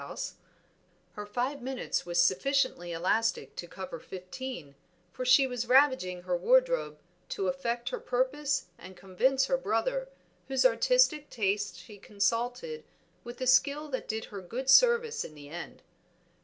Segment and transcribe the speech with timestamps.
[1.11, 4.73] Her five minutes was sufficiently elastic to cover fifteen,
[5.11, 6.97] for she was ravaging her wardrobe
[7.29, 10.09] to effect her purpose and convince her brother,
[10.47, 12.83] whose artistic tastes she consulted,
[13.23, 15.83] with a skill that did her good service in the end.